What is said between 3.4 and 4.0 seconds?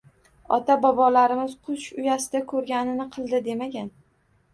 demagan